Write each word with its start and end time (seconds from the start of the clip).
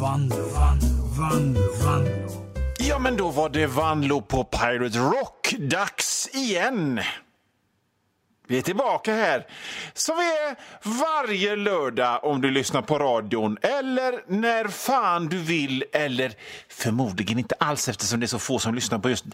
Vanlo, 0.00 0.36
Vanlo, 0.36 0.88
Vanlo, 1.18 1.60
Vanlo. 1.84 2.28
Ja, 2.78 2.98
men 2.98 3.16
då 3.16 3.30
var 3.30 3.48
det 3.48 3.66
Vanlo 3.66 4.20
på 4.20 4.44
Pirate 4.44 4.98
Rock. 4.98 5.54
Dags 5.58 6.28
igen! 6.32 7.00
Vi 8.46 8.58
är 8.58 8.62
tillbaka 8.62 9.14
här, 9.14 9.46
som 9.94 10.16
vi 10.16 10.22
är 10.22 10.56
varje 11.00 11.56
lördag 11.56 12.24
om 12.24 12.40
du 12.40 12.50
lyssnar 12.50 12.82
på 12.82 12.98
radion 12.98 13.58
eller 13.62 14.24
när 14.26 14.68
fan 14.68 15.26
du 15.28 15.38
vill 15.38 15.84
eller 15.92 16.32
förmodligen 16.68 17.38
inte 17.38 17.54
alls 17.58 17.88
eftersom 17.88 18.20
det 18.20 18.26
är 18.26 18.28
så 18.28 18.38
få 18.38 18.58
som 18.58 18.74
lyssnar 18.74 18.98
på 18.98 19.10
just 19.10 19.24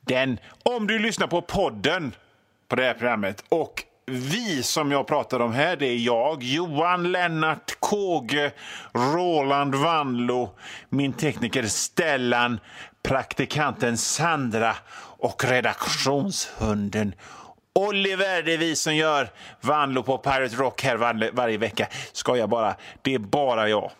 den. 0.00 0.38
Om 0.62 0.86
du 0.86 0.98
lyssnar 0.98 1.26
på 1.26 1.42
podden 1.42 2.14
på 2.68 2.76
det 2.76 2.84
här 2.84 2.94
programmet. 2.94 3.44
Och 3.48 3.84
vi 4.06 4.62
som 4.62 4.92
jag 4.92 5.06
pratar 5.06 5.40
om 5.40 5.52
här, 5.52 5.76
det 5.76 5.86
är 5.86 5.96
jag, 5.96 6.42
Johan 6.42 7.12
Lennart 7.12 7.76
Kåge, 7.80 8.52
Roland 8.94 9.74
Vanlo, 9.74 10.50
min 10.88 11.12
tekniker 11.12 11.62
Stellan, 11.62 12.60
praktikanten 13.02 13.98
Sandra 13.98 14.76
och 15.18 15.44
redaktionshunden 15.44 17.14
Oliver, 17.74 18.42
det 18.42 18.54
är 18.54 18.58
vi 18.58 18.76
som 18.76 18.96
gör 18.96 19.30
Vanlo 19.60 20.02
på 20.02 20.18
Pirate 20.18 20.56
Rock 20.56 20.82
här 20.82 20.96
var 20.96 21.30
varje 21.32 21.58
vecka. 21.58 21.86
Ska 22.12 22.36
jag 22.36 22.48
bara. 22.48 22.74
Det 23.02 23.14
är 23.14 23.18
bara 23.18 23.68
jag. 23.68 23.90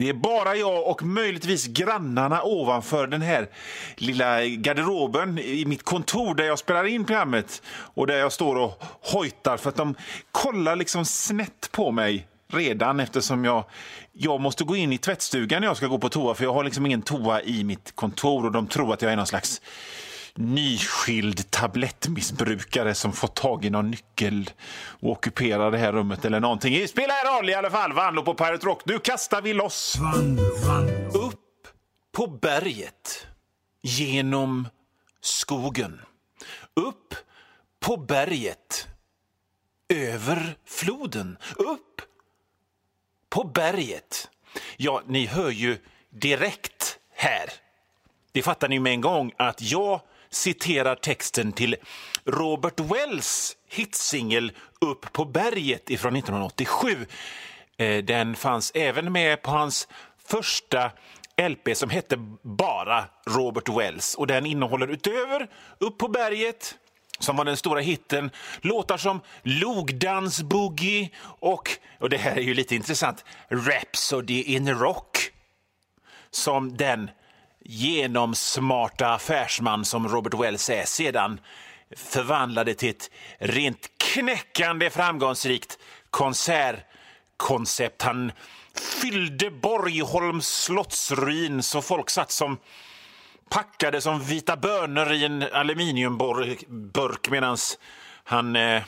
Det 0.00 0.08
är 0.08 0.14
bara 0.14 0.56
jag 0.56 0.86
och 0.86 1.02
möjligtvis 1.02 1.66
grannarna 1.66 2.42
ovanför 2.42 3.06
den 3.06 3.22
här 3.22 3.48
lilla 3.96 4.44
garderoben 4.44 5.38
i 5.38 5.64
mitt 5.64 5.82
kontor 5.82 6.34
där 6.34 6.44
jag 6.44 6.58
spelar 6.58 6.84
in 6.84 7.04
programmet 7.04 7.62
och 7.68 8.06
där 8.06 8.18
jag 8.18 8.32
står 8.32 8.56
och 8.56 8.82
hojtar 9.12 9.56
för 9.56 9.68
att 9.68 9.76
de 9.76 9.94
kollar 10.32 10.76
liksom 10.76 11.04
snett 11.04 11.68
på 11.72 11.90
mig 11.90 12.26
redan 12.52 13.00
eftersom 13.00 13.44
jag, 13.44 13.64
jag 14.12 14.40
måste 14.40 14.64
gå 14.64 14.76
in 14.76 14.92
i 14.92 14.98
tvättstugan 14.98 15.60
när 15.60 15.68
jag 15.68 15.76
ska 15.76 15.86
gå 15.86 15.98
på 15.98 16.08
toa 16.08 16.34
för 16.34 16.44
jag 16.44 16.52
har 16.52 16.64
liksom 16.64 16.86
ingen 16.86 17.02
toa 17.02 17.42
i 17.42 17.64
mitt 17.64 17.92
kontor 17.94 18.44
och 18.44 18.52
de 18.52 18.66
tror 18.66 18.94
att 18.94 19.02
jag 19.02 19.12
är 19.12 19.16
någon 19.16 19.26
slags 19.26 19.60
nyskild 20.34 21.50
tablettmissbrukare 21.50 22.94
som 22.94 23.12
fått 23.12 23.34
tag 23.34 23.64
i 23.64 23.70
någon 23.70 23.90
nyckel 23.90 24.50
och 25.00 25.10
ockuperar 25.10 25.70
det 25.70 25.78
här 25.78 25.92
rummet 25.92 26.24
eller 26.24 26.40
någonting. 26.40 26.74
Det 26.74 26.88
spelar 26.88 27.36
roll 27.36 27.50
i 27.50 27.54
alla 27.54 27.70
fall. 27.70 27.92
Vanlo 27.92 28.22
på 28.22 28.34
Pirate 28.34 28.66
Rock. 28.66 28.82
Nu 28.84 28.98
kastar 28.98 29.42
vi 29.42 29.54
loss. 29.54 29.96
Upp 31.12 31.68
på 32.12 32.26
berget. 32.26 33.26
Genom 33.82 34.68
skogen. 35.20 36.00
Upp 36.74 37.14
på 37.80 37.96
berget. 37.96 38.88
Över 39.88 40.56
floden. 40.66 41.38
Upp 41.56 42.02
på 43.30 43.44
berget. 43.44 44.28
Ja, 44.76 45.02
ni 45.06 45.26
hör 45.26 45.50
ju 45.50 45.78
direkt 46.10 46.98
här. 47.14 47.50
Det 48.32 48.42
fattar 48.42 48.68
ni 48.68 48.78
med 48.78 48.92
en 48.92 49.00
gång 49.00 49.32
att 49.36 49.62
jag 49.62 50.00
citerar 50.30 50.94
texten 50.94 51.52
till 51.52 51.76
Robert 52.24 52.80
Wells 52.80 53.56
hitsingel 53.68 54.52
Upp 54.80 55.12
på 55.12 55.24
berget 55.24 55.90
ifrån 55.90 56.16
1987. 56.16 57.06
Eh, 57.76 58.04
den 58.04 58.36
fanns 58.36 58.72
även 58.74 59.12
med 59.12 59.42
på 59.42 59.50
hans 59.50 59.88
första 60.26 60.90
LP 61.48 61.76
som 61.76 61.90
hette 61.90 62.16
bara 62.42 63.04
Robert 63.26 63.68
Wells. 63.68 64.14
Och 64.14 64.26
Den 64.26 64.46
innehåller 64.46 64.88
utöver 64.88 65.48
Upp 65.78 65.98
på 65.98 66.08
berget 66.08 66.74
som 67.18 67.36
var 67.36 67.44
den 67.44 67.56
stora 67.56 67.80
hitten. 67.80 68.30
Låtar 68.60 68.96
som 68.96 69.20
Logdans 69.42 70.42
Boogie 70.42 71.10
och, 71.22 71.70
och 71.98 72.10
det 72.10 72.16
här 72.16 72.36
är 72.36 72.40
ju 72.40 72.54
lite 72.54 72.74
intressant, 72.74 73.24
Rhapsody 73.48 74.42
in 74.42 74.74
Rock 74.74 75.32
som 76.30 76.76
den 76.76 77.10
genomsmarta 77.70 79.08
affärsman 79.08 79.84
som 79.84 80.08
Robert 80.08 80.34
Wells 80.34 80.70
är 80.70 80.84
sedan 80.84 81.40
förvandlade 81.96 82.74
till 82.74 82.90
ett 82.90 83.10
rent 83.38 83.90
knäckande 83.98 84.90
framgångsrikt 84.90 85.78
konsertkoncept. 86.10 88.02
Han 88.02 88.32
fyllde 89.02 89.50
Borgholms 89.50 90.48
slottsruin 90.48 91.62
så 91.62 91.82
folk 91.82 92.10
satt 92.10 92.30
som 92.30 92.58
packade 93.48 94.00
som 94.00 94.20
vita 94.20 94.56
bönor 94.56 95.12
i 95.12 95.24
en 95.24 95.42
aluminiumburk 95.52 97.30
medan 97.30 97.56
han 98.24 98.56
eh, 98.56 98.82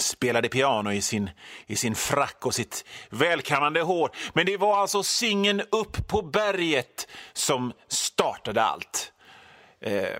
spelade 0.00 0.48
piano 0.48 0.92
i 0.92 1.02
sin, 1.02 1.30
i 1.66 1.76
sin 1.76 1.94
frack 1.94 2.46
och 2.46 2.54
sitt 2.54 2.84
välkammande 3.10 3.80
hår. 3.80 4.10
Men 4.32 4.46
det 4.46 4.56
var 4.56 4.78
alltså 4.78 5.02
singen 5.02 5.62
Upp 5.70 6.08
på 6.08 6.22
berget 6.22 7.08
som 7.32 7.72
startade 7.88 8.62
allt. 8.62 9.12
Eh, 9.80 10.18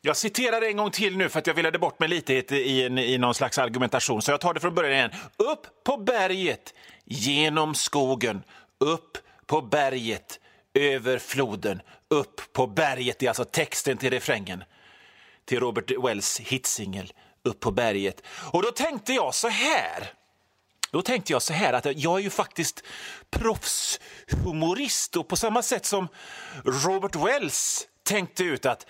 jag 0.00 0.16
citerar 0.16 0.62
en 0.62 0.76
gång 0.76 0.90
till 0.90 1.16
nu 1.16 1.28
för 1.28 1.38
att 1.38 1.46
jag 1.46 1.54
ville 1.54 1.78
bort 1.78 2.00
mig 2.00 2.08
lite 2.08 2.34
i, 2.34 2.86
en, 2.86 2.98
i 2.98 3.18
någon 3.18 3.34
slags 3.34 3.58
argumentation, 3.58 4.22
så 4.22 4.30
jag 4.30 4.40
tar 4.40 4.54
det 4.54 4.60
från 4.60 4.74
början 4.74 4.92
igen. 4.92 5.10
Upp 5.36 5.84
på 5.84 5.96
berget, 5.96 6.74
genom 7.04 7.74
skogen, 7.74 8.42
upp 8.78 9.18
på 9.46 9.62
berget, 9.62 10.40
över 10.74 11.18
floden, 11.18 11.82
upp 12.08 12.52
på 12.52 12.66
berget. 12.66 13.18
Det 13.18 13.26
är 13.26 13.30
alltså 13.30 13.44
texten 13.44 13.96
till 13.96 14.10
refrängen 14.10 14.64
till 15.44 15.60
Robert 15.60 15.90
Wells 16.04 16.40
hitsingel 16.40 17.12
upp 17.46 17.60
på 17.60 17.70
berget. 17.70 18.22
Och 18.52 18.62
då 18.62 18.70
tänkte 18.70 19.12
jag 19.12 19.34
så 19.34 19.48
här. 19.48 20.12
Då 20.90 21.02
tänkte 21.02 21.32
jag 21.32 21.42
så 21.42 21.52
här 21.52 21.72
att 21.72 21.86
jag 21.96 22.18
är 22.18 22.22
ju 22.22 22.30
faktiskt 22.30 22.82
proffshumorist 23.30 25.16
och 25.16 25.28
på 25.28 25.36
samma 25.36 25.62
sätt 25.62 25.86
som 25.86 26.08
Robert 26.64 27.14
Wells 27.16 27.88
tänkte 28.04 28.44
ut 28.44 28.66
att 28.66 28.86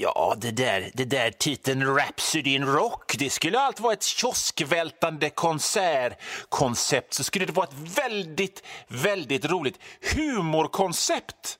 Ja, 0.00 0.34
det 0.38 0.50
där, 0.50 0.90
det 0.94 1.04
där 1.04 1.30
titeln 1.30 1.96
Rhapsody 1.96 2.54
in 2.54 2.66
Rock, 2.66 3.14
det 3.18 3.30
skulle 3.30 3.60
allt 3.60 3.80
vara 3.80 3.92
ett 3.92 4.02
kioskvältande 4.02 5.30
konsertkoncept. 5.30 7.14
Så 7.14 7.24
skulle 7.24 7.46
det 7.46 7.52
vara 7.52 7.66
ett 7.66 7.98
väldigt, 7.98 8.62
väldigt 8.88 9.44
roligt 9.44 9.78
humorkoncept. 10.14 11.58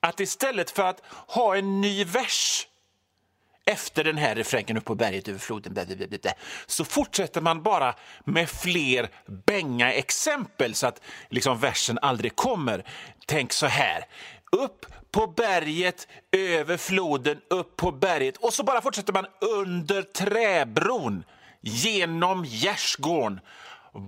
Att 0.00 0.20
istället 0.20 0.70
för 0.70 0.82
att 0.82 1.02
ha 1.26 1.56
en 1.56 1.80
ny 1.80 2.04
vers 2.04 2.66
efter 3.66 4.04
den 4.04 4.18
här 4.18 4.34
refrängen 4.34 4.76
upp 4.76 4.84
på 4.84 4.94
berget 4.94 5.28
över 5.28 5.38
floden 5.38 5.88
så 6.66 6.84
fortsätter 6.84 7.40
man 7.40 7.62
bara 7.62 7.94
med 8.24 8.50
fler 8.50 9.08
bänga 9.46 9.92
exempel 9.92 10.74
så 10.74 10.86
att 10.86 11.00
liksom 11.28 11.58
versen 11.58 11.98
aldrig 12.02 12.36
kommer. 12.36 12.84
Tänk 13.26 13.52
så 13.52 13.66
här. 13.66 14.04
Upp 14.52 14.86
på 15.10 15.26
berget, 15.26 16.08
över 16.32 16.76
floden, 16.76 17.40
upp 17.50 17.76
på 17.76 17.92
berget 17.92 18.36
och 18.36 18.52
så 18.52 18.62
bara 18.62 18.82
fortsätter 18.82 19.12
man 19.12 19.26
under 19.40 20.02
träbron, 20.02 21.24
genom 21.60 22.44
gärdsgården, 22.44 23.40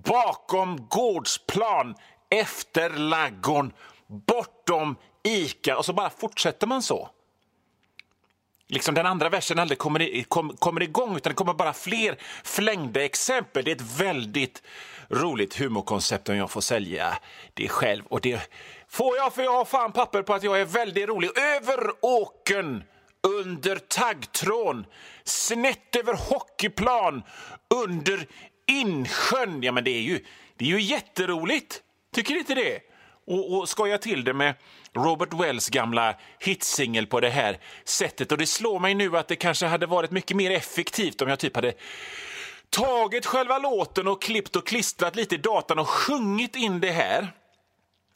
bakom 0.04 0.88
gårdsplan, 0.88 1.94
efter 2.30 2.90
laggården, 2.90 3.72
bortom 4.26 4.96
Ica 5.24 5.76
och 5.78 5.84
så 5.84 5.92
bara 5.92 6.10
fortsätter 6.10 6.66
man 6.66 6.82
så 6.82 7.10
liksom 8.68 8.94
den 8.94 9.06
andra 9.06 9.28
versen 9.28 9.58
aldrig 9.58 9.78
kommer, 9.78 10.02
i, 10.02 10.24
kom, 10.28 10.56
kommer 10.56 10.82
igång 10.82 11.16
utan 11.16 11.30
det 11.30 11.34
kommer 11.34 11.54
bara 11.54 11.72
fler 11.72 12.16
flängda 12.44 13.04
exempel. 13.04 13.64
Det 13.64 13.70
är 13.70 13.74
ett 13.76 14.00
väldigt 14.00 14.62
roligt 15.08 15.54
humorkoncept 15.54 16.28
om 16.28 16.36
jag 16.36 16.50
får 16.50 16.60
sälja 16.60 17.18
det 17.54 17.68
själv. 17.68 18.04
Och 18.08 18.20
det 18.20 18.50
får 18.88 19.16
jag 19.16 19.34
för 19.34 19.42
jag 19.42 19.52
har 19.52 19.64
fan 19.64 19.92
papper 19.92 20.22
på 20.22 20.34
att 20.34 20.42
jag 20.42 20.60
är 20.60 20.64
väldigt 20.64 21.08
rolig. 21.08 21.30
Över 21.38 21.90
åken, 22.00 22.84
under 23.22 23.76
taggtrån, 23.76 24.86
snett 25.24 25.96
över 25.96 26.14
hockeyplan, 26.14 27.22
under 27.84 28.26
insjön. 28.66 29.62
Ja, 29.62 29.72
men 29.72 29.84
det 29.84 29.90
är 29.90 30.00
ju, 30.00 30.24
det 30.56 30.64
är 30.64 30.68
ju 30.68 30.80
jätteroligt. 30.80 31.82
Tycker 32.14 32.34
ni 32.34 32.40
inte 32.40 32.54
det? 32.54 32.80
Och, 33.28 33.58
och 33.58 33.68
skoja 33.68 33.98
till 33.98 34.24
det 34.24 34.34
med 34.34 34.54
Robert 34.94 35.32
Wells 35.32 35.68
gamla 35.68 36.14
hitsingel 36.38 37.06
på 37.06 37.20
det 37.20 37.30
här 37.30 37.58
sättet. 37.84 38.32
Och 38.32 38.38
det 38.38 38.46
slår 38.46 38.80
mig 38.80 38.94
nu 38.94 39.16
att 39.16 39.28
det 39.28 39.36
kanske 39.36 39.66
hade 39.66 39.86
varit 39.86 40.10
mycket 40.10 40.36
mer 40.36 40.50
effektivt 40.50 41.22
om 41.22 41.28
jag 41.28 41.38
typ 41.38 41.56
hade 41.56 41.74
tagit 42.70 43.26
själva 43.26 43.58
låten 43.58 44.08
och 44.08 44.22
klippt 44.22 44.56
och 44.56 44.66
klistrat 44.66 45.16
lite 45.16 45.34
i 45.34 45.38
datan 45.38 45.78
och 45.78 45.88
sjungit 45.88 46.56
in 46.56 46.80
det 46.80 46.90
här. 46.90 47.32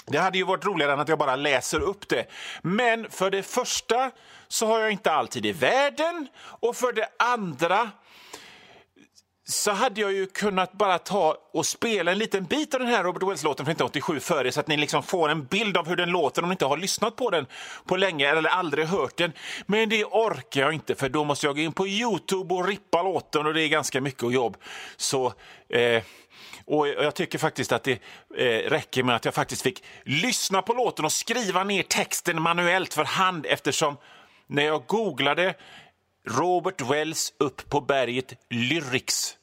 Det 0.07 0.19
hade 0.19 0.39
ju 0.39 0.45
varit 0.45 0.65
roligare 0.65 0.93
än 0.93 1.01
att 1.01 1.09
jag 1.09 1.19
bara 1.19 1.37
läser 1.37 1.81
upp 1.81 2.09
det. 2.09 2.27
Men 2.63 3.11
för 3.11 3.31
det 3.31 3.43
första 3.43 4.11
så 4.49 4.67
har 4.67 4.81
jag 4.81 4.93
inte 4.93 5.13
alltid 5.13 5.47
i 5.47 5.53
världen 5.53 6.29
och 6.43 6.77
för 6.77 6.93
det 6.93 7.09
andra 7.19 7.91
så 9.45 9.71
hade 9.71 10.01
jag 10.01 10.13
ju 10.13 10.27
kunnat 10.27 10.73
bara 10.73 10.99
ta 10.99 11.37
och 11.53 11.67
spela 11.67 12.13
en 12.13 12.19
liten 12.19 12.45
bit 12.45 12.75
av 12.75 12.81
den 12.81 12.89
här 12.89 13.05
Robert 13.05 13.23
Wells-låten 13.23 13.67
från 13.67 13.73
1987 13.73 14.21
för 14.21 14.47
er 14.47 14.51
så 14.51 14.61
att 14.61 14.69
ni 14.69 14.77
liksom 14.77 15.03
får 15.03 15.29
en 15.29 15.45
bild 15.45 15.77
av 15.77 15.89
hur 15.89 15.97
den 15.97 16.11
låter 16.11 16.43
om 16.43 16.49
ni 16.49 16.53
inte 16.53 16.65
har 16.65 16.77
lyssnat 16.77 17.17
på 17.17 17.31
den 17.31 17.47
på 17.87 17.97
länge 17.97 18.29
eller 18.29 18.51
aldrig 18.51 18.87
hört 18.87 19.17
den. 19.17 19.33
Men 19.67 19.89
det 19.89 20.05
orkar 20.05 20.61
jag 20.61 20.73
inte 20.73 20.95
för 20.95 21.09
då 21.09 21.25
måste 21.25 21.47
jag 21.47 21.57
gå 21.57 21.63
in 21.63 21.73
på 21.73 21.87
Youtube 21.87 22.55
och 22.55 22.67
rippa 22.67 23.03
låten 23.03 23.47
och 23.47 23.55
det 23.55 23.63
är 23.63 23.69
ganska 23.69 24.01
mycket 24.01 24.33
jobb. 24.33 24.57
Så... 24.97 25.33
Eh, 25.69 26.03
och 26.65 26.89
jag 26.89 27.15
tycker 27.15 27.39
faktiskt 27.39 27.73
att 27.73 27.85
det 27.85 27.99
eh, 28.37 28.71
räcker 28.71 29.03
med 29.03 29.17
att 29.17 29.25
jag 29.25 29.35
faktiskt 29.35 29.63
fick 29.63 29.85
lyssna 30.05 30.63
på 30.63 30.73
låten 30.73 31.05
och 31.05 31.13
skriva 31.13 31.65
ner 31.65 31.83
texten 31.83 32.43
manuellt 32.43 32.95
för 32.95 33.05
hand 33.05 33.47
eftersom 33.47 33.97
när 34.47 34.63
jag 34.63 34.87
googlade 34.87 35.55
Robert 36.29 36.81
Wells 36.81 37.33
upp 37.39 37.71
på 37.71 37.81
berget 37.81 38.35
Lyrics 38.51 39.37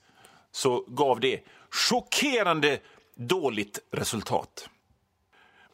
så 0.51 0.85
gav 0.87 1.19
det 1.19 1.43
chockerande 1.89 2.79
dåligt 3.15 3.79
resultat. 3.91 4.69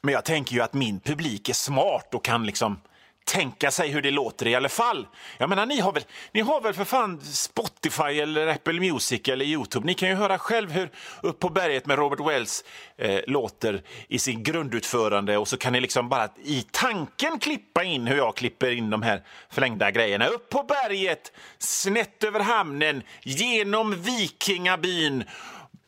Men 0.02 0.14
jag 0.14 0.26
tänker 0.26 0.56
ju 0.56 0.62
att 0.62 0.74
min 0.74 1.00
publik 1.00 1.50
är 1.50 1.54
smart 1.54 2.14
och 2.14 2.26
kan 2.26 2.46
liksom 2.46 2.82
tänka 3.26 3.72
sig 3.72 3.90
hur 3.90 4.02
det 4.02 4.12
låter 4.12 4.48
i 4.48 4.56
alla 4.56 4.70
fall. 4.70 5.08
Jag 5.38 5.50
menar, 5.50 5.66
ni 5.66 5.80
har 5.80 5.92
väl, 5.92 6.04
ni 6.32 6.42
har 6.42 6.62
väl 6.62 6.74
för 6.74 6.86
fan 6.86 7.22
Spotify 7.22 8.20
eller 8.20 8.48
Apple 8.48 8.80
Music 8.80 9.22
eller 9.28 9.46
Youtube. 9.46 9.86
Ni 9.86 9.94
kan 9.94 10.10
ju 10.10 10.16
höra 10.16 10.38
själv 10.38 10.72
hur 10.72 10.90
Upp 11.22 11.40
på 11.40 11.50
berget 11.50 11.86
med 11.86 11.98
Robert 11.98 12.20
Wells 12.20 12.64
eh, 12.98 13.20
låter 13.28 13.82
i 14.08 14.20
sin 14.20 14.44
grundutförande 14.44 15.38
och 15.38 15.48
så 15.48 15.58
kan 15.58 15.74
ni 15.74 15.82
liksom 15.82 16.10
bara 16.10 16.30
i 16.44 16.66
tanken 16.72 17.40
klippa 17.40 17.84
in 17.84 18.08
hur 18.08 18.18
jag 18.18 18.36
klipper 18.36 18.72
in 18.72 18.90
de 18.90 19.02
här 19.02 19.24
förlängda 19.50 19.92
grejerna. 19.92 20.28
Upp 20.28 20.50
på 20.50 20.64
berget, 20.64 21.32
snett 21.58 22.24
över 22.24 22.40
hamnen, 22.40 23.04
genom 23.24 24.02
vikingabyn, 24.02 25.24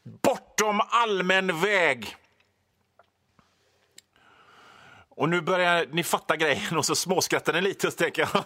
bortom 0.03 0.81
allmän 0.89 1.59
väg. 1.61 2.15
Och 5.17 5.29
nu 5.29 5.41
börjar 5.41 5.85
ni 5.91 6.03
fatta 6.03 6.35
grejen 6.35 6.77
och 6.77 6.85
så 6.85 6.95
småskrattar 6.95 7.53
ni 7.53 7.61
lite 7.61 7.87
och 7.87 7.93
så 7.93 7.97
tänker 7.97 8.21
jag 8.21 8.43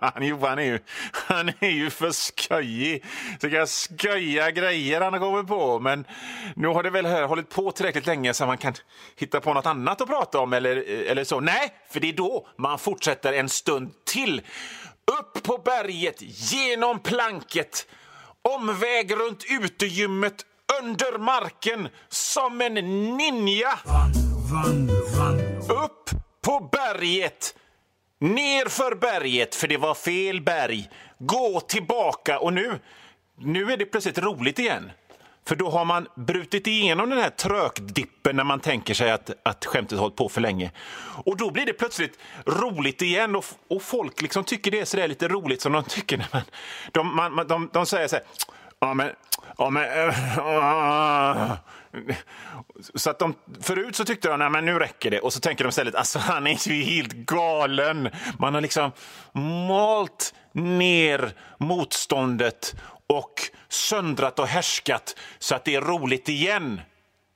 han, 0.00 0.26
Johan 0.26 0.58
är 0.58 0.62
ju, 0.62 0.78
han 1.12 1.48
är 1.58 1.70
ju 1.70 1.90
för 1.90 2.10
skojig. 2.10 3.04
Så 3.40 3.50
kan 3.50 4.50
grejer 4.50 5.00
han 5.00 5.12
har 5.12 5.20
kommit 5.20 5.46
på. 5.46 5.78
Men 5.78 6.04
nu 6.56 6.68
har 6.68 6.82
det 6.82 6.90
väl 6.90 7.06
här 7.06 7.22
hållit 7.22 7.48
på 7.48 7.70
tillräckligt 7.70 8.06
länge 8.06 8.34
så 8.34 8.46
man 8.46 8.58
kan 8.58 8.74
hitta 9.16 9.40
på 9.40 9.54
något 9.54 9.66
annat 9.66 10.00
att 10.00 10.08
prata 10.08 10.38
om 10.38 10.52
eller, 10.52 10.76
eller 11.10 11.24
så. 11.24 11.40
Nej, 11.40 11.72
för 11.90 12.00
det 12.00 12.08
är 12.08 12.12
då 12.12 12.48
man 12.56 12.78
fortsätter 12.78 13.32
en 13.32 13.48
stund 13.48 13.90
till. 14.04 14.42
Upp 15.20 15.42
på 15.42 15.58
berget, 15.58 16.16
genom 16.52 16.98
planket, 16.98 17.86
omväg 18.42 19.12
runt 19.12 19.44
utegymmet, 19.50 20.44
under 20.82 21.18
marken, 21.18 21.88
som 22.08 22.60
en 22.60 22.74
ninja. 22.74 23.78
Vann, 24.50 24.88
vann, 25.18 25.57
upp 25.70 26.10
på 26.40 26.68
berget, 26.72 27.54
ner 28.18 28.68
för 28.68 28.94
berget, 28.94 29.54
för 29.54 29.68
det 29.68 29.76
var 29.76 29.94
fel 29.94 30.40
berg. 30.40 30.90
Gå 31.18 31.60
tillbaka 31.60 32.38
och 32.38 32.52
nu, 32.52 32.78
nu 33.38 33.72
är 33.72 33.76
det 33.76 33.84
plötsligt 33.84 34.18
roligt 34.18 34.58
igen. 34.58 34.90
För 35.48 35.56
då 35.56 35.70
har 35.70 35.84
man 35.84 36.08
brutit 36.14 36.66
igenom 36.66 37.10
den 37.10 37.18
här 37.18 37.30
trökdippen 37.30 38.36
när 38.36 38.44
man 38.44 38.60
tänker 38.60 38.94
sig 38.94 39.10
att, 39.10 39.30
att 39.42 39.64
skämtet 39.64 39.98
hållit 39.98 40.16
på 40.16 40.28
för 40.28 40.40
länge. 40.40 40.70
Och 41.24 41.36
då 41.36 41.50
blir 41.50 41.66
det 41.66 41.72
plötsligt 41.72 42.18
roligt 42.46 43.02
igen 43.02 43.36
och, 43.36 43.44
och 43.68 43.82
folk 43.82 44.22
liksom 44.22 44.44
tycker 44.44 44.70
det 44.70 44.80
är 44.80 44.84
sådär 44.84 45.08
lite 45.08 45.28
roligt 45.28 45.60
som 45.60 45.72
de 45.72 45.84
tycker 45.84 46.16
när 46.18 46.28
man... 46.32 46.42
De, 46.92 47.16
man, 47.16 47.34
man, 47.34 47.46
de, 47.46 47.70
de 47.72 47.86
säger 47.86 48.08
så 48.08 48.16
här... 48.16 48.24
Ja, 48.80 48.94
men... 48.94 49.10
Ja, 49.58 49.70
men 49.70 49.84
äh, 51.40 51.52
så 52.94 53.10
att 53.10 53.18
de, 53.18 53.34
förut 53.60 53.96
så 53.96 54.04
tyckte 54.04 54.28
de 54.28 54.42
att 54.42 54.64
nu 54.64 54.78
räcker 54.78 55.10
det 55.10 55.20
och 55.20 55.32
så 55.32 55.40
tänker 55.40 55.64
de 55.64 55.68
istället 55.68 55.94
alltså 55.94 56.18
han 56.18 56.46
är 56.46 56.68
ju 56.68 56.82
helt 56.82 57.12
galen. 57.12 58.10
Man 58.38 58.54
har 58.54 58.60
liksom 58.60 58.92
malt 59.68 60.34
ner 60.52 61.32
motståndet 61.58 62.74
och 63.06 63.34
söndrat 63.68 64.38
och 64.38 64.46
härskat 64.46 65.16
så 65.38 65.54
att 65.54 65.64
det 65.64 65.74
är 65.74 65.80
roligt 65.80 66.28
igen. 66.28 66.80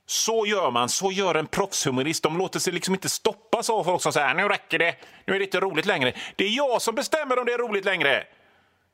Så 0.05 0.45
gör 0.45 0.71
man, 0.71 0.89
så 0.89 1.11
gör 1.11 1.35
en 1.35 1.47
proffshumorist. 1.47 2.23
De 2.23 2.37
låter 2.37 2.59
sig 2.59 2.73
liksom 2.73 2.93
inte 2.93 3.09
stoppas 3.09 3.69
av 3.69 3.83
folk 3.83 4.01
som 4.01 4.13
säger 4.13 4.33
nu 4.33 4.47
räcker 4.47 4.79
det, 4.79 4.95
nu 5.25 5.35
är 5.35 5.39
det 5.39 5.45
inte 5.45 5.59
roligt 5.59 5.85
längre. 5.85 6.13
Det 6.35 6.43
är 6.43 6.49
jag 6.49 6.81
som 6.81 6.95
bestämmer 6.95 7.39
om 7.39 7.45
det 7.45 7.53
är 7.53 7.57
roligt 7.57 7.85
längre. 7.85 8.23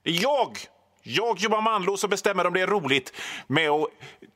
Det 0.03 0.09
är 0.09 0.21
jag 0.21 0.57
jag 1.03 1.39
jobbar 1.39 1.61
manlås 1.61 2.03
och 2.03 2.09
bestämmer 2.09 2.47
om 2.47 2.53
det 2.53 2.61
är 2.61 2.67
roligt 2.67 3.13
med 3.47 3.69
att 3.69 3.87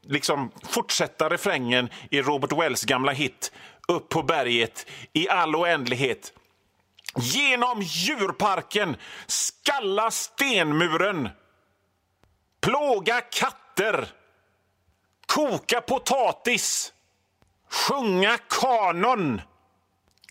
liksom 0.01 0.51
fortsätta 0.69 1.29
refrängen 1.29 1.89
i 2.11 2.21
Robert 2.21 2.51
Wells 2.51 2.83
gamla 2.83 3.11
hit 3.11 3.51
Upp 3.87 4.09
på 4.09 4.23
berget 4.23 4.85
i 5.13 5.29
all 5.29 5.55
oändlighet. 5.55 6.33
Genom 7.15 7.81
djurparken, 7.81 8.95
skalla 9.27 10.11
stenmuren, 10.11 11.29
plåga 12.61 13.21
katter, 13.21 14.07
koka 15.25 15.81
potatis, 15.81 16.93
sjunga 17.69 18.37
kanon, 18.49 19.41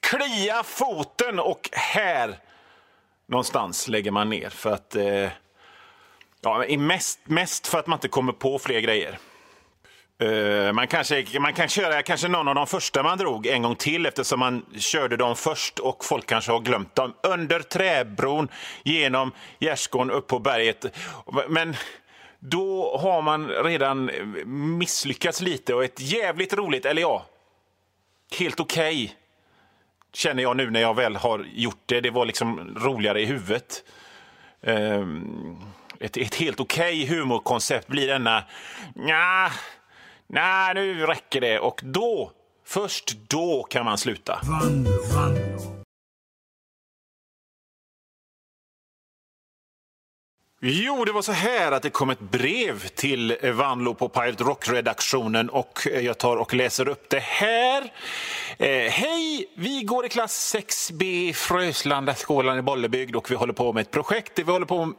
klia 0.00 0.62
foten 0.62 1.38
och 1.38 1.68
här. 1.72 2.38
Någonstans 3.26 3.88
lägger 3.88 4.10
man 4.10 4.30
ner 4.30 4.50
för 4.50 4.70
att 4.70 4.96
eh, 4.96 5.28
Ja, 6.44 6.64
mest, 6.78 7.20
mest 7.24 7.66
för 7.66 7.78
att 7.78 7.86
man 7.86 7.96
inte 7.96 8.08
kommer 8.08 8.32
på 8.32 8.58
fler 8.58 8.80
grejer. 8.80 9.18
Uh, 10.22 10.72
man, 10.72 10.86
kanske, 10.86 11.40
man 11.40 11.52
kan 11.52 11.68
köra 11.68 12.02
kanske 12.02 12.28
någon 12.28 12.48
av 12.48 12.54
de 12.54 12.66
första 12.66 13.02
man 13.02 13.18
drog 13.18 13.46
en 13.46 13.62
gång 13.62 13.76
till 13.76 14.06
eftersom 14.06 14.40
man 14.40 14.66
körde 14.78 15.16
dem 15.16 15.36
först 15.36 15.78
och 15.78 16.04
folk 16.04 16.26
kanske 16.26 16.52
har 16.52 16.60
glömt 16.60 16.94
dem. 16.94 17.14
Under 17.22 17.60
träbron, 17.60 18.48
genom 18.84 19.32
gärdsgården, 19.58 20.10
upp 20.10 20.26
på 20.26 20.38
berget. 20.38 20.84
Men 21.48 21.74
då 22.38 22.98
har 22.98 23.22
man 23.22 23.48
redan 23.48 24.10
misslyckats 24.78 25.40
lite 25.40 25.74
och 25.74 25.84
ett 25.84 26.00
jävligt 26.00 26.54
roligt, 26.54 26.86
eller 26.86 27.02
ja, 27.02 27.26
helt 28.38 28.60
okej 28.60 29.04
okay, 29.04 29.16
känner 30.12 30.42
jag 30.42 30.56
nu 30.56 30.70
när 30.70 30.80
jag 30.80 30.96
väl 30.96 31.16
har 31.16 31.46
gjort 31.54 31.82
det. 31.86 32.00
Det 32.00 32.10
var 32.10 32.26
liksom 32.26 32.78
roligare 32.78 33.20
i 33.20 33.24
huvudet. 33.24 33.84
Um, 34.60 35.72
ett, 36.02 36.16
ett 36.16 36.34
helt 36.34 36.60
okej 36.60 37.04
okay 37.04 37.16
humorkoncept 37.16 37.86
blir 37.86 38.08
denna 38.08 38.44
nja... 38.94 39.52
nej, 40.26 40.74
nu 40.74 41.06
räcker 41.06 41.40
det. 41.40 41.58
Och 41.58 41.80
då, 41.84 42.32
först 42.66 43.16
då 43.28 43.62
kan 43.62 43.84
man 43.84 43.98
sluta. 43.98 44.40
vann, 44.42 44.86
vann. 45.14 45.51
Jo, 50.64 51.04
det 51.04 51.12
var 51.12 51.22
så 51.22 51.32
här 51.32 51.72
att 51.72 51.82
det 51.82 51.90
kom 51.90 52.10
ett 52.10 52.20
brev 52.20 52.88
till 52.88 53.36
Vanlo 53.54 53.94
på 53.94 54.08
Pirate 54.08 54.44
Rock-redaktionen 54.44 55.50
och 55.50 55.86
eh, 55.86 56.00
jag 56.00 56.18
tar 56.18 56.36
och 56.36 56.54
läser 56.54 56.88
upp 56.88 57.08
det 57.08 57.22
här. 57.22 57.82
Eh, 58.58 58.90
Hej! 58.90 59.46
Vi 59.54 59.82
går 59.82 60.06
i 60.06 60.08
klass 60.08 60.54
6B 60.54 61.02
i 61.02 61.32
Fröslanda 61.32 62.14
skolan 62.14 62.58
i 62.58 62.62
Bollebygd 62.62 63.16
och 63.16 63.30
vi 63.30 63.34
håller 63.34 63.52
på 63.52 63.72
med 63.72 63.80
ett 63.80 63.90
projekt 63.90 64.38
vi 64.38 64.52
håller 64.52 64.66
på 64.66 64.92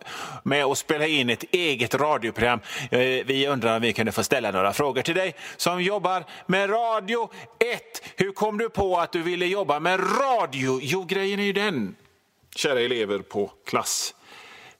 med 0.43 0.65
att 0.65 0.77
spela 0.77 1.07
in 1.07 1.29
ett 1.29 1.43
eget 1.51 1.95
radioprogram. 1.95 2.59
Eh, 2.91 2.99
vi 2.99 3.47
undrar 3.47 3.75
om 3.75 3.81
vi 3.81 3.93
kunde 3.93 4.11
få 4.11 4.23
ställa 4.23 4.51
några 4.51 4.73
frågor 4.73 5.01
till 5.01 5.15
dig 5.15 5.35
som 5.57 5.81
jobbar 5.81 6.25
med 6.45 6.69
radio. 6.69 7.29
1. 7.59 8.03
Hur 8.15 8.31
kom 8.31 8.57
du 8.57 8.69
på 8.69 8.97
att 8.97 9.11
du 9.11 9.21
ville 9.21 9.45
jobba 9.45 9.79
med 9.79 9.99
radio? 10.19 10.79
Jo, 10.81 11.03
grejen 11.03 11.39
är 11.39 11.43
ju 11.43 11.53
den, 11.53 11.95
kära 12.55 12.79
elever 12.79 13.19
på 13.19 13.51
klass 13.65 14.13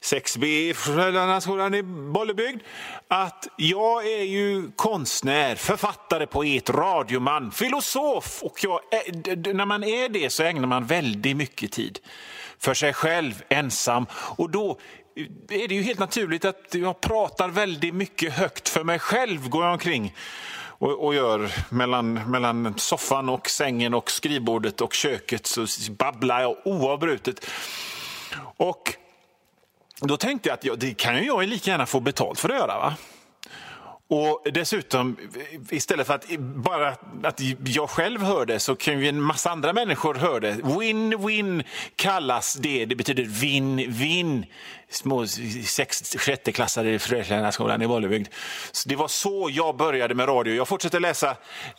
6B 0.04 0.74
Frölundaskolan 0.74 1.74
i 1.74 1.82
Bollebygd 1.82 2.60
att 3.08 3.48
jag 3.56 4.06
är 4.06 4.22
ju 4.22 4.70
konstnär, 4.76 5.54
författare, 5.54 6.26
poet, 6.26 6.70
radioman, 6.70 7.50
filosof. 7.50 8.42
Och 8.42 8.64
jag, 8.64 8.80
när 9.54 9.66
man 9.66 9.84
är 9.84 10.08
det 10.08 10.30
så 10.30 10.42
ägnar 10.42 10.68
man 10.68 10.86
väldigt 10.86 11.36
mycket 11.36 11.72
tid 11.72 11.98
för 12.58 12.74
sig 12.74 12.92
själv, 12.92 13.42
ensam. 13.48 14.06
Och 14.12 14.50
då 14.50 14.78
är 15.50 15.68
det 15.68 15.74
ju 15.74 15.82
helt 15.82 15.98
naturligt 15.98 16.44
att 16.44 16.74
jag 16.74 17.00
pratar 17.00 17.48
väldigt 17.48 17.94
mycket 17.94 18.32
högt 18.32 18.68
för 18.68 18.84
mig 18.84 18.98
själv, 18.98 19.48
går 19.48 19.64
jag 19.64 19.72
omkring 19.72 20.14
och, 20.78 21.04
och 21.04 21.14
gör 21.14 21.50
mellan, 21.68 22.30
mellan 22.30 22.78
soffan 22.78 23.28
och 23.28 23.48
sängen 23.48 23.94
och 23.94 24.10
skrivbordet 24.10 24.80
och 24.80 24.94
köket 24.94 25.46
så 25.46 25.66
babblar 25.90 26.40
jag 26.40 26.56
oavbrutet. 26.64 27.46
Och 28.56 28.96
då 30.00 30.16
tänkte 30.16 30.48
jag 30.48 30.54
att 30.54 30.64
ja, 30.64 30.74
det 30.76 30.94
kan 30.94 31.16
ju 31.16 31.26
jag 31.26 31.48
lika 31.48 31.70
gärna 31.70 31.86
få 31.86 32.00
betalt 32.00 32.40
för 32.40 32.48
att 32.48 32.56
göra. 32.56 32.78
Va? 32.78 32.94
Och 34.08 34.46
dessutom, 34.52 35.16
istället 35.70 36.06
för 36.06 36.14
att 36.14 36.38
bara 36.38 36.88
att 37.22 37.40
jag 37.66 37.90
själv 37.90 38.22
hör 38.22 38.46
det 38.46 38.58
så 38.58 38.76
kan 38.76 39.00
ju 39.00 39.08
en 39.08 39.20
massa 39.20 39.50
andra 39.50 39.72
människor 39.72 40.14
höra 40.14 40.40
det. 40.40 40.52
Win-win 40.52 41.64
kallas 41.96 42.54
det. 42.54 42.84
Det 42.84 42.96
betyder 42.96 43.24
vinn-vinn. 43.24 44.46
Små 44.88 45.26
sex, 45.66 46.16
sjätteklassare 46.18 46.94
i 46.94 46.98
Frölundaskolan 46.98 47.82
i 47.82 47.86
Bollebygd. 47.86 48.28
Så 48.72 48.88
det 48.88 48.96
var 48.96 49.08
så 49.08 49.48
jag 49.52 49.76
började 49.76 50.14
med 50.14 50.28
radio. 50.28 50.54
Jag 50.54 50.68
fortsätter 50.68 51.00
läsa 51.00 51.36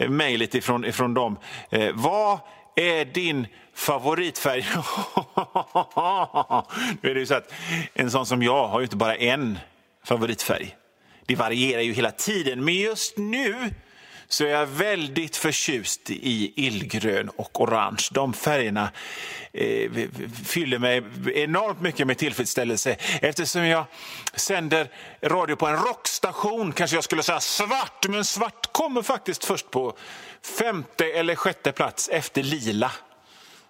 mejlet 0.10 0.56
ifrån, 0.56 0.86
ifrån 0.86 1.14
dem. 1.14 1.38
Eh, 1.70 1.90
vad 1.94 2.40
är 2.76 3.06
din 3.06 3.48
favoritfärg? 3.74 4.62
nu 7.02 7.10
är 7.10 7.14
det 7.14 7.20
ju 7.20 7.26
så 7.26 7.36
att 7.36 7.54
en 7.94 8.12
sån 8.12 8.26
som 8.26 8.44
jag 8.44 8.68
har 8.68 8.80
ju 8.80 8.84
inte 8.84 8.96
bara 8.96 9.16
en 9.16 9.60
favoritfärg. 10.04 10.76
Det 11.26 11.36
varierar 11.36 11.82
ju 11.82 11.94
hela 11.94 12.12
tiden, 12.12 12.66
men 12.66 12.74
just 12.74 13.18
nu 13.18 13.56
så 14.28 14.44
är 14.44 14.50
jag 14.50 14.66
väldigt 14.66 15.36
förtjust 15.36 16.10
i 16.10 16.54
illgrön 16.56 17.30
och 17.30 17.62
orange. 17.62 18.08
De 18.12 18.34
färgerna 18.34 18.92
eh, 19.54 19.92
fyller 20.46 20.80
mig 20.80 21.04
enormt 21.34 21.82
mycket 21.82 22.08
med 22.08 22.18
tillfredsställelse 22.18 22.96
eftersom 23.22 23.66
jag 23.66 23.86
sänder 24.36 24.88
radio 25.22 25.56
på 25.56 25.68
en 25.68 25.78
rockstation. 25.78 26.72
Kanske 26.72 26.98
jag 26.98 27.04
skulle 27.04 27.24
säga 27.24 27.40
svart, 27.40 28.08
men 28.10 28.26
svart 28.26 28.74
kommer 28.74 29.02
faktiskt 29.02 29.46
först 29.46 29.72
på 29.72 29.98
femte 30.60 31.06
eller 31.06 31.36
sjätte 31.36 31.72
plats 31.72 32.10
efter 32.10 32.44
lila 32.44 32.92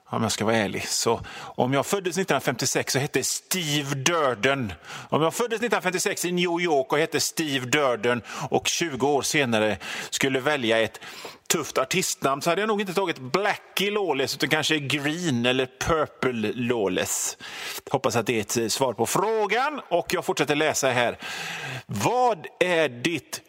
om 0.10 0.24
jag 0.24 0.32
ska 0.32 0.46
vara 0.46 0.56
ärlig. 0.56 0.88
Så 0.88 1.22
om 1.38 1.74
jag 1.74 1.86
föddes 1.86 2.12
1956 2.12 2.94
så 2.94 3.00
hette 3.00 3.24
Steve 3.24 3.96
Durden. 3.96 4.74
Om 5.10 5.22
jag 5.22 5.34
föddes 5.34 5.58
1956 5.58 6.26
i 6.26 6.32
New 6.32 6.62
York 6.62 6.94
och 6.94 7.00
hette 7.00 7.20
Steve 7.20 7.66
Durden 7.66 8.22
och 8.50 8.68
20 8.68 9.08
år 9.08 9.22
senare 9.22 9.78
skulle 10.10 10.40
välja 10.40 10.82
ett 10.82 11.00
tufft 11.48 11.78
artistnamn 11.78 12.42
så 12.42 12.50
hade 12.50 12.62
jag 12.62 12.68
nog 12.68 12.82
inte 12.82 12.94
tagit 12.94 13.20
Blackie 13.20 13.92
Lawless 13.92 14.36
utan 14.36 14.50
kanske 14.50 14.80
Green 14.80 15.46
eller 15.46 15.70
Purple 15.80 16.52
Lawless. 16.56 17.38
Hoppas 17.90 18.16
att 18.16 18.26
det 18.26 18.56
är 18.56 18.66
ett 18.66 18.72
svar 18.72 18.94
på 18.94 19.06
frågan 19.06 19.82
och 19.90 20.14
jag 20.14 20.26
fortsätter 20.26 20.56
läsa 20.56 20.90
här. 20.90 21.18
Vad 21.86 22.48
är 22.60 22.90
ditt 22.90 23.42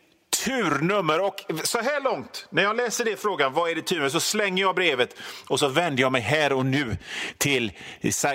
turnummer. 0.47 1.21
Och 1.21 1.35
så 1.65 1.79
här 1.79 2.01
långt, 2.01 2.47
när 2.51 2.63
jag 2.63 2.77
läser 2.77 3.05
det 3.05 3.21
frågan, 3.21 3.53
vad 3.53 3.71
är 3.71 3.75
det 3.75 3.83
turnummer, 3.83 4.09
så 4.09 4.21
slänger 4.21 4.63
jag 4.63 4.75
brevet 4.75 5.17
och 5.49 5.59
så 5.59 5.69
vänder 5.69 6.03
jag 6.03 6.13
mig 6.13 6.21
här 6.23 6.53
och 6.53 6.67
nu 6.67 6.97
till 7.39 7.73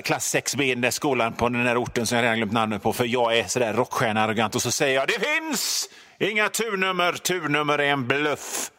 klass 0.03 0.35
6B, 0.35 0.69
den 0.69 0.81
där 0.81 0.91
skolan 0.91 1.33
på 1.33 1.49
den 1.49 1.65
där 1.65 1.83
orten 1.83 2.07
som 2.07 2.17
jag 2.17 2.23
redan 2.23 2.37
glömt 2.37 2.51
namnet 2.51 2.83
på, 2.83 2.93
för 2.93 3.05
jag 3.05 3.37
är 3.37 3.43
sådär 3.43 3.73
rockstjärna-arrogant. 3.73 4.55
Och 4.55 4.61
så 4.61 4.71
säger 4.71 4.95
jag, 4.95 5.07
det 5.07 5.19
finns 5.19 5.89
inga 6.19 6.49
turnummer, 6.49 7.13
turnummer 7.13 7.79
är 7.79 7.91
en 7.91 8.07
bluff. 8.07 8.71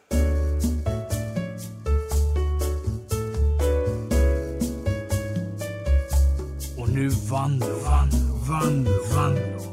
Och 6.77 6.89
nu 6.89 7.09
vann, 7.09 7.59
vann, 7.59 8.09
vann, 8.49 8.87
vann. 9.15 9.72